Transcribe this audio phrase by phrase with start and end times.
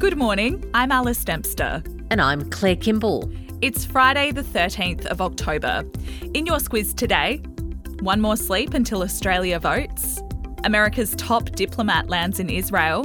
[0.00, 1.80] Good morning, I'm Alice Dempster.
[2.10, 3.30] And I'm Claire Kimball.
[3.62, 5.84] It's Friday, the 13th of October.
[6.34, 7.36] In your squiz today,
[8.00, 10.20] one more sleep until Australia votes,
[10.64, 13.04] America's top diplomat lands in Israel,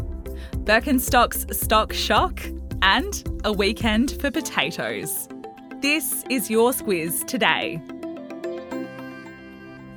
[0.64, 2.42] Birkenstock's stock shock,
[2.82, 5.30] and a weekend for potatoes.
[5.82, 7.80] This is your squiz today.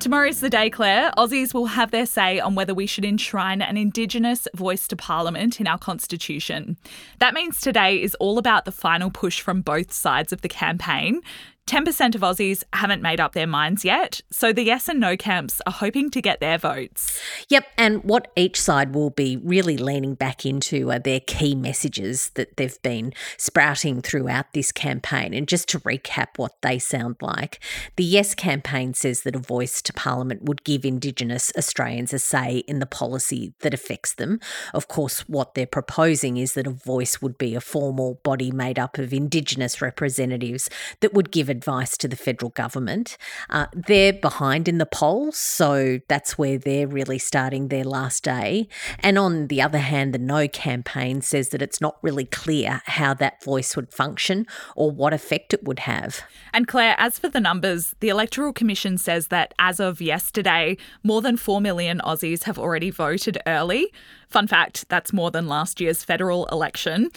[0.03, 1.13] Tomorrow's the day, Claire.
[1.17, 5.61] Aussies will have their say on whether we should enshrine an Indigenous voice to Parliament
[5.61, 6.77] in our Constitution.
[7.21, 11.21] That means today is all about the final push from both sides of the campaign
[11.67, 15.61] 10% of Aussies haven't made up their minds yet, so the yes and no camps
[15.67, 17.21] are hoping to get their votes.
[17.49, 22.31] Yep, and what each side will be really leaning back into are their key messages
[22.35, 25.33] that they've been sprouting throughout this campaign.
[25.33, 27.61] And just to recap what they sound like,
[27.97, 32.65] the Yes campaign says that a voice to Parliament would give Indigenous Australians a say
[32.67, 34.41] in the policy that affects them.
[34.75, 38.79] Of course, what they're proposing is that a voice would be a formal body made
[38.79, 40.69] up of Indigenous representatives
[41.01, 43.17] that would give advice to the federal government.
[43.49, 48.67] Uh, they're behind in the polls, so that's where they're really starting their last day.
[48.99, 53.15] And on the other hand, the No campaign says that it's not really clear how
[53.15, 56.23] that voice would function or what effect it would have.
[56.53, 61.23] And Claire, as for the numbers, the Electoral Commission says that as of yesterday, more
[61.23, 63.93] than 4 million Aussies have already voted early.
[64.29, 67.11] Fun fact, that's more than last year's federal election.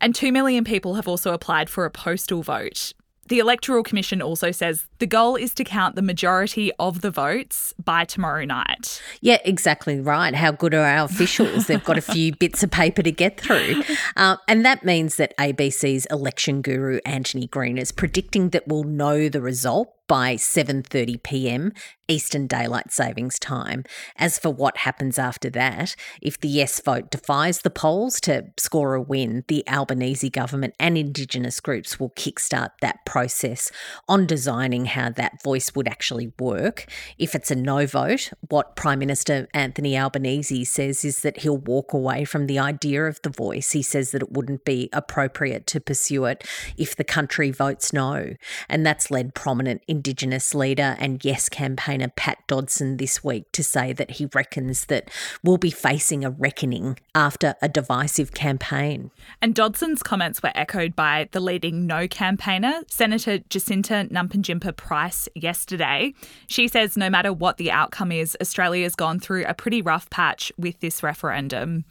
[0.00, 2.92] And 2 million people have also applied for a postal vote.
[3.28, 7.74] The Electoral Commission also says the goal is to count the majority of the votes
[7.82, 9.02] by tomorrow night.
[9.20, 10.34] Yeah, exactly right.
[10.34, 11.66] How good are our officials?
[11.66, 13.82] They've got a few bits of paper to get through.
[14.16, 19.28] Uh, and that means that ABC's election guru Anthony Green is predicting that we'll know
[19.28, 21.72] the result by 7:30 p.m.
[22.08, 23.84] Eastern Daylight Savings Time.
[24.16, 28.94] As for what happens after that, if the yes vote defies the polls to score
[28.94, 33.70] a win, the Albanese government and indigenous groups will kickstart that process
[34.08, 36.86] on designing how that voice would actually work.
[37.18, 41.92] If it's a no vote, what Prime Minister Anthony Albanese says is that he'll walk
[41.92, 43.72] away from the idea of the voice.
[43.72, 46.42] He says that it wouldn't be appropriate to pursue it
[46.78, 48.34] if the country votes no.
[48.68, 53.92] And that's led prominent Indigenous leader and Yes campaigner Pat Dodson this week to say
[53.92, 55.10] that he reckons that
[55.42, 59.10] we'll be facing a reckoning after a divisive campaign.
[59.42, 66.14] And Dodson's comments were echoed by the leading No campaigner, Senator Jacinta Nampijinpa Price, yesterday.
[66.46, 70.52] She says no matter what the outcome is, Australia's gone through a pretty rough patch
[70.56, 71.84] with this referendum.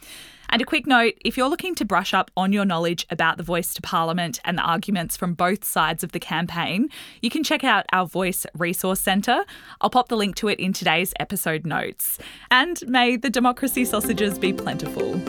[0.49, 3.43] And a quick note if you're looking to brush up on your knowledge about the
[3.43, 6.89] Voice to Parliament and the arguments from both sides of the campaign,
[7.21, 9.43] you can check out our Voice Resource Centre.
[9.81, 12.17] I'll pop the link to it in today's episode notes.
[12.49, 15.21] And may the democracy sausages be plentiful.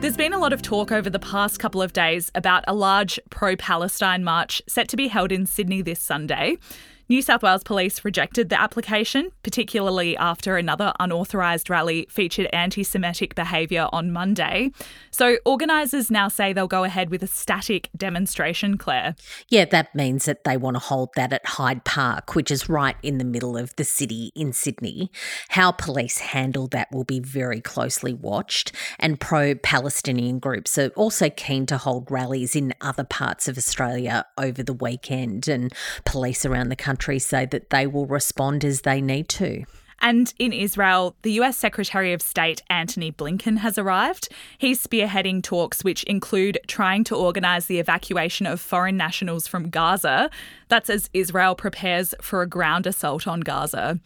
[0.00, 3.18] There's been a lot of talk over the past couple of days about a large
[3.30, 6.58] pro Palestine march set to be held in Sydney this Sunday.
[7.06, 13.34] New South Wales Police rejected the application, particularly after another unauthorised rally featured anti Semitic
[13.34, 14.70] behaviour on Monday.
[15.10, 19.16] So organisers now say they'll go ahead with a static demonstration, Claire.
[19.50, 22.96] Yeah, that means that they want to hold that at Hyde Park, which is right
[23.02, 25.10] in the middle of the city in Sydney.
[25.50, 31.28] How police handle that will be very closely watched, and pro Palestinian groups are also
[31.28, 35.70] keen to hold rallies in other parts of Australia over the weekend, and
[36.06, 39.64] police around the country countries say that they will respond as they need to.
[40.00, 44.28] And in Israel, the US Secretary of State Antony Blinken has arrived.
[44.58, 50.30] He's spearheading talks which include trying to organise the evacuation of foreign nationals from Gaza.
[50.68, 53.98] That's as Israel prepares for a ground assault on Gaza.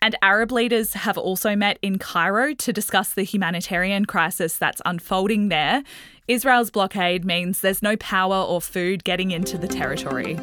[0.00, 5.48] And Arab leaders have also met in Cairo to discuss the humanitarian crisis that's unfolding
[5.48, 5.82] there.
[6.28, 10.38] Israel's blockade means there's no power or food getting into the territory.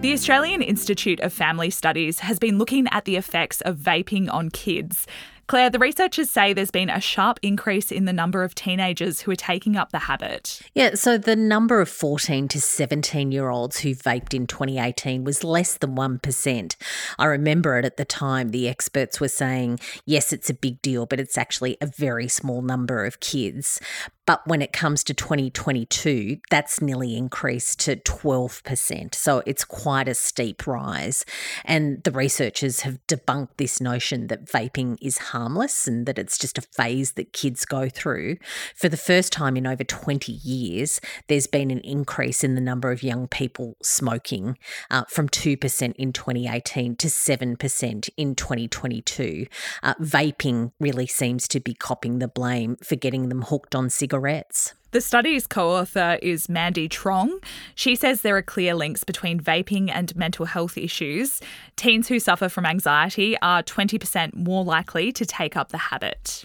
[0.00, 4.48] The Australian Institute of Family Studies has been looking at the effects of vaping on
[4.48, 5.06] kids.
[5.46, 9.30] Claire, the researchers say there's been a sharp increase in the number of teenagers who
[9.32, 10.62] are taking up the habit.
[10.74, 15.44] Yeah, so the number of 14 to 17 year olds who vaped in 2018 was
[15.44, 16.76] less than 1%.
[17.18, 21.04] I remember it at the time, the experts were saying, yes, it's a big deal,
[21.04, 23.80] but it's actually a very small number of kids.
[24.26, 29.14] But when it comes to 2022, that's nearly increased to 12%.
[29.14, 31.24] So it's quite a steep rise.
[31.64, 36.58] And the researchers have debunked this notion that vaping is harmless and that it's just
[36.58, 38.36] a phase that kids go through.
[38.76, 42.92] For the first time in over 20 years, there's been an increase in the number
[42.92, 44.58] of young people smoking
[44.90, 49.46] uh, from 2% in 2018 to 7% in 2022.
[49.82, 54.09] Uh, vaping really seems to be copping the blame for getting them hooked on cigarettes
[54.10, 54.74] cigarettes.
[54.90, 57.38] The study's co author is Mandy Trong.
[57.76, 61.40] She says there are clear links between vaping and mental health issues.
[61.76, 66.44] Teens who suffer from anxiety are 20% more likely to take up the habit.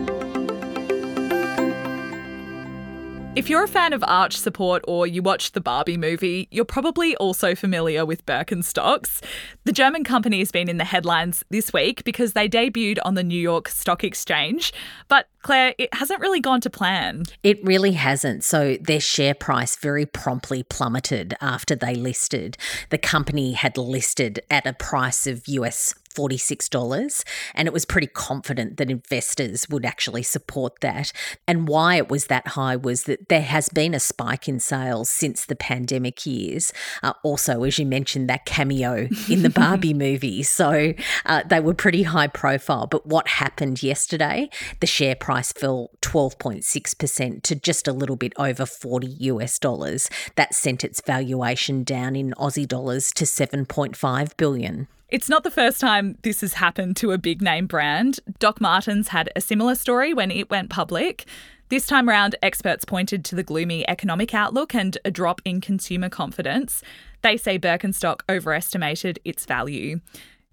[3.33, 7.15] If you're a fan of Arch support or you watched the Barbie movie, you're probably
[7.15, 9.23] also familiar with Birkenstocks.
[9.63, 13.23] The German company has been in the headlines this week because they debuted on the
[13.23, 14.73] New York Stock Exchange.
[15.07, 17.23] But Claire, it hasn't really gone to plan.
[17.41, 18.43] It really hasn't.
[18.43, 22.57] So their share price very promptly plummeted after they listed.
[22.89, 27.23] The company had listed at a price of US $46.
[27.55, 31.11] And it was pretty confident that investors would actually support that.
[31.47, 35.09] And why it was that high was that there has been a spike in sales
[35.09, 36.73] since the pandemic years.
[37.03, 40.43] Uh, also, as you mentioned, that cameo in the Barbie movie.
[40.43, 40.93] So
[41.25, 42.87] uh, they were pretty high profile.
[42.87, 44.49] But what happened yesterday?
[44.79, 50.09] The share price fell 12.6% to just a little bit over 40 US dollars.
[50.35, 54.87] That sent its valuation down in Aussie dollars to 7.5 billion.
[55.11, 58.21] It's not the first time this has happened to a big name brand.
[58.39, 61.25] Doc Martens had a similar story when it went public.
[61.67, 66.07] This time around, experts pointed to the gloomy economic outlook and a drop in consumer
[66.07, 66.81] confidence.
[67.23, 69.99] They say Birkenstock overestimated its value.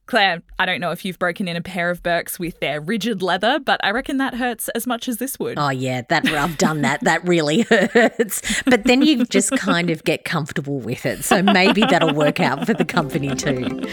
[0.09, 3.23] Claire, I don't know if you've broken in a pair of Birks with their rigid
[3.23, 5.59] leather, but I reckon that hurts as much as this would.
[5.59, 7.05] Oh yeah, that I've done that.
[7.05, 8.63] That really hurts.
[8.63, 11.25] But then you just kind of get comfortable with it.
[11.25, 13.87] So maybe that'll work out for the company too.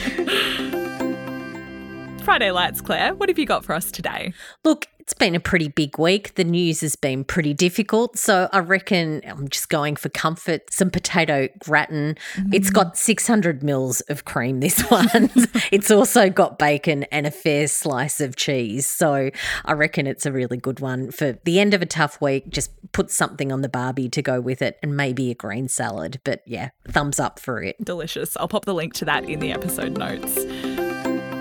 [2.25, 4.33] Friday Lights, Claire, what have you got for us today?
[4.63, 6.33] Look, it's been a pretty big week.
[6.33, 8.17] The news has been pretty difficult.
[8.17, 10.73] So I reckon I'm just going for comfort.
[10.73, 12.17] Some potato gratin.
[12.33, 12.51] Mm.
[12.51, 15.07] It's got 600 mils of cream, this one.
[15.71, 18.87] it's also got bacon and a fair slice of cheese.
[18.87, 19.29] So
[19.63, 22.49] I reckon it's a really good one for the end of a tough week.
[22.49, 26.19] Just put something on the barbie to go with it and maybe a green salad.
[26.23, 27.75] But yeah, thumbs up for it.
[27.85, 28.35] Delicious.
[28.37, 30.43] I'll pop the link to that in the episode notes.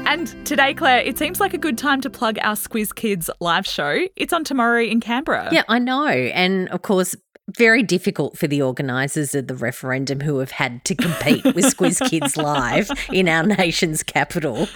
[0.06, 3.66] And today, Claire, it seems like a good time to plug our Squiz Kids live
[3.66, 4.06] show.
[4.16, 5.48] It's on tomorrow in Canberra.
[5.50, 6.06] Yeah, I know.
[6.06, 7.16] And of course,
[7.56, 12.00] very difficult for the organisers of the referendum who have had to compete with Squiz
[12.08, 14.66] Kids Live in our nation's capital.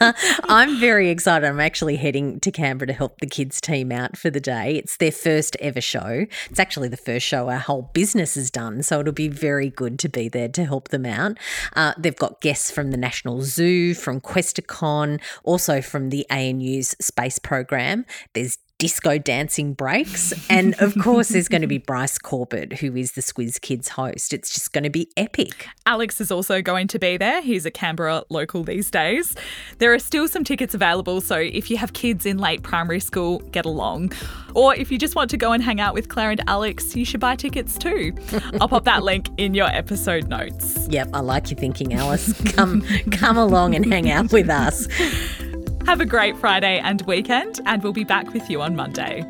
[0.48, 1.46] I'm very excited.
[1.46, 4.76] I'm actually heading to Canberra to help the kids team out for the day.
[4.76, 6.26] It's their first ever show.
[6.48, 9.98] It's actually the first show our whole business has done, so it'll be very good
[10.00, 11.36] to be there to help them out.
[11.76, 17.38] Uh, they've got guests from the National Zoo, from Questacon, also from the ANU's space
[17.38, 18.06] program.
[18.32, 20.32] There's disco dancing breaks.
[20.48, 24.32] And of course, there's going to be Bryce Corbett, who is the Squiz Kids host.
[24.32, 25.68] It's just going to be epic.
[25.84, 27.42] Alex is also going to be there.
[27.42, 29.36] He's a Canberra local these days.
[29.78, 33.40] There are still some tickets available, so if you have kids in late primary school,
[33.50, 34.12] get along.
[34.54, 37.04] Or if you just want to go and hang out with Claire and Alex, you
[37.04, 38.14] should buy tickets too.
[38.62, 40.88] I'll pop that link in your episode notes.
[40.88, 42.32] Yep, I like your thinking, Alice.
[42.54, 42.80] Come
[43.12, 44.88] come along and hang out with us.
[45.86, 49.24] Have a great Friday and weekend, and we'll be back with you on Monday.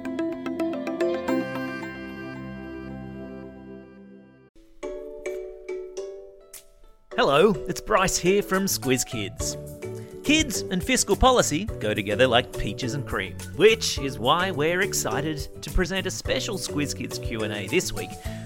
[7.17, 9.57] Hello, it's Bryce here from Squiz Kids.
[10.23, 15.63] Kids and fiscal policy go together like peaches and cream, which is why we're excited
[15.63, 18.11] to present a special Squiz Kids Q&A this week